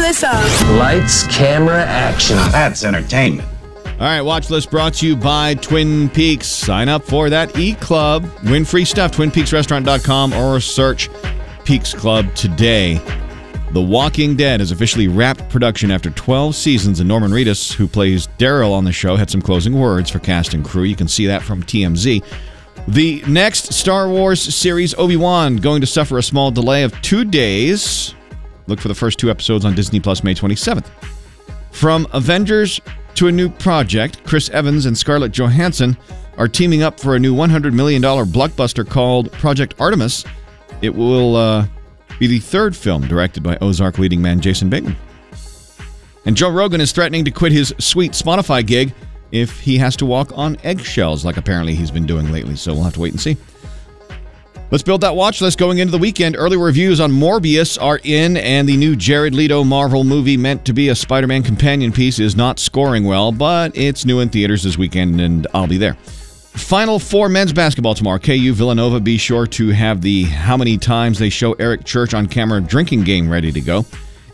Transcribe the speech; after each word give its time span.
list 0.00 0.24
of 0.24 0.70
Lights, 0.76 1.26
camera, 1.26 1.84
action. 1.84 2.36
That's 2.50 2.84
entertainment. 2.84 3.48
All 3.84 4.06
right, 4.06 4.22
watch 4.22 4.48
list 4.48 4.70
brought 4.70 4.94
to 4.94 5.06
you 5.06 5.14
by 5.14 5.54
Twin 5.54 6.08
Peaks. 6.08 6.46
Sign 6.46 6.88
up 6.88 7.04
for 7.04 7.28
that 7.28 7.58
e 7.58 7.74
club. 7.74 8.26
Win 8.44 8.64
free 8.64 8.86
stuff, 8.86 9.12
twinpeaksrestaurant.com 9.12 10.32
or 10.32 10.58
search 10.58 11.10
Peaks 11.64 11.92
Club 11.92 12.34
today. 12.34 12.94
The 13.72 13.80
Walking 13.80 14.36
Dead 14.36 14.60
has 14.60 14.72
officially 14.72 15.06
wrapped 15.06 15.48
production 15.50 15.90
after 15.90 16.10
12 16.10 16.56
seasons, 16.56 16.98
and 16.98 17.08
Norman 17.08 17.30
Reedus, 17.30 17.72
who 17.72 17.86
plays 17.86 18.26
Daryl 18.38 18.72
on 18.72 18.84
the 18.84 18.92
show, 18.92 19.16
had 19.16 19.30
some 19.30 19.42
closing 19.42 19.78
words 19.78 20.10
for 20.10 20.18
cast 20.18 20.54
and 20.54 20.64
crew. 20.64 20.82
You 20.84 20.96
can 20.96 21.06
see 21.06 21.26
that 21.26 21.42
from 21.42 21.62
TMZ. 21.62 22.24
The 22.88 23.22
next 23.28 23.74
Star 23.74 24.08
Wars 24.08 24.40
series, 24.40 24.94
Obi 24.94 25.16
Wan, 25.16 25.56
going 25.56 25.82
to 25.82 25.86
suffer 25.86 26.16
a 26.16 26.22
small 26.22 26.50
delay 26.50 26.82
of 26.82 27.00
two 27.02 27.24
days. 27.24 28.14
Look 28.70 28.80
for 28.80 28.86
the 28.86 28.94
first 28.94 29.18
two 29.18 29.30
episodes 29.30 29.64
on 29.64 29.74
Disney 29.74 29.98
Plus 29.98 30.22
May 30.22 30.32
27th. 30.32 30.86
From 31.72 32.06
Avengers 32.12 32.80
to 33.16 33.26
a 33.26 33.32
new 33.32 33.48
project, 33.48 34.22
Chris 34.22 34.48
Evans 34.50 34.86
and 34.86 34.96
Scarlett 34.96 35.32
Johansson 35.32 35.96
are 36.38 36.46
teaming 36.46 36.84
up 36.84 37.00
for 37.00 37.16
a 37.16 37.18
new 37.18 37.34
$100 37.34 37.72
million 37.72 38.00
blockbuster 38.00 38.88
called 38.88 39.32
Project 39.32 39.74
Artemis. 39.80 40.24
It 40.82 40.94
will 40.94 41.34
uh, 41.34 41.66
be 42.20 42.28
the 42.28 42.38
third 42.38 42.76
film 42.76 43.08
directed 43.08 43.42
by 43.42 43.58
Ozark 43.60 43.98
leading 43.98 44.22
man 44.22 44.38
Jason 44.38 44.70
Bateman. 44.70 44.96
And 46.24 46.36
Joe 46.36 46.50
Rogan 46.50 46.80
is 46.80 46.92
threatening 46.92 47.24
to 47.24 47.32
quit 47.32 47.50
his 47.50 47.74
sweet 47.78 48.12
Spotify 48.12 48.64
gig 48.64 48.94
if 49.32 49.58
he 49.58 49.78
has 49.78 49.96
to 49.96 50.06
walk 50.06 50.30
on 50.38 50.56
eggshells, 50.62 51.24
like 51.24 51.36
apparently 51.36 51.74
he's 51.74 51.90
been 51.90 52.06
doing 52.06 52.30
lately. 52.30 52.54
So 52.54 52.72
we'll 52.72 52.84
have 52.84 52.94
to 52.94 53.00
wait 53.00 53.12
and 53.12 53.20
see. 53.20 53.36
Let's 54.70 54.84
build 54.84 55.00
that 55.00 55.16
watch 55.16 55.40
list 55.40 55.58
going 55.58 55.78
into 55.78 55.90
the 55.90 55.98
weekend. 55.98 56.36
Early 56.36 56.56
reviews 56.56 57.00
on 57.00 57.10
Morbius 57.10 57.76
are 57.82 57.98
in, 58.04 58.36
and 58.36 58.68
the 58.68 58.76
new 58.76 58.94
Jared 58.94 59.34
Leto 59.34 59.64
Marvel 59.64 60.04
movie, 60.04 60.36
meant 60.36 60.64
to 60.66 60.72
be 60.72 60.90
a 60.90 60.94
Spider 60.94 61.26
Man 61.26 61.42
companion 61.42 61.90
piece, 61.90 62.20
is 62.20 62.36
not 62.36 62.60
scoring 62.60 63.02
well, 63.02 63.32
but 63.32 63.76
it's 63.76 64.04
new 64.04 64.20
in 64.20 64.28
theaters 64.28 64.62
this 64.62 64.78
weekend, 64.78 65.20
and 65.20 65.48
I'll 65.52 65.66
be 65.66 65.76
there. 65.76 65.94
Final 65.94 67.00
four 67.00 67.28
men's 67.28 67.52
basketball 67.52 67.94
tomorrow. 67.94 68.20
KU 68.20 68.52
Villanova. 68.52 69.00
Be 69.00 69.18
sure 69.18 69.44
to 69.48 69.70
have 69.70 70.02
the 70.02 70.22
how 70.24 70.56
many 70.56 70.78
times 70.78 71.18
they 71.18 71.30
show 71.30 71.54
Eric 71.54 71.82
Church 71.84 72.14
on 72.14 72.28
camera 72.28 72.60
drinking 72.60 73.02
game 73.02 73.28
ready 73.28 73.50
to 73.50 73.60
go. 73.60 73.84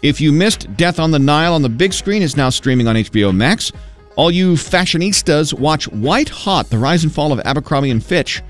If 0.03 0.21
you 0.21 0.33
missed 0.33 0.77
Death 0.77 1.01
on 1.01 1.13
the 1.13 1.19
Nile 1.19 1.55
on 1.55 1.63
the 1.63 1.71
big 1.71 1.95
screen, 1.95 2.21
it's 2.23 2.37
now 2.37 2.51
streaming 2.51 2.89
on 2.89 2.97
HBO 2.97 3.35
Max. 3.35 3.73
All 4.17 4.31
you 4.31 4.53
fashionistas, 4.53 5.55
watch 5.55 5.89
White 5.89 6.29
Hot: 6.29 6.69
The 6.69 6.77
Rise 6.77 7.05
and 7.05 7.13
Fall 7.13 7.33
of 7.33 7.41
Abercrombie 7.47 7.91
and 7.91 8.05
Fitch, 8.05 8.43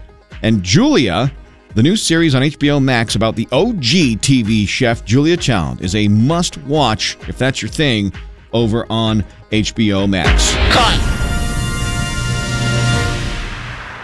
and 0.43 0.65
Julia. 0.65 1.31
The 1.77 1.83
new 1.83 1.95
series 1.95 2.35
on 2.35 2.41
HBO 2.41 2.83
Max 2.83 3.17
about 3.17 3.37
the 3.37 3.47
OG 3.53 4.23
TV 4.23 4.67
chef 4.67 5.05
Julia 5.05 5.37
Child 5.37 5.83
is 5.83 5.95
a 5.95 6.09
must 6.09 6.57
watch 6.63 7.19
if 7.29 7.37
that's 7.37 7.61
your 7.61 7.69
thing 7.69 8.15
over 8.55 8.87
on 8.89 9.23
HBO 9.51 10.09
Max. 10.09 10.55
Cut. 10.75 11.16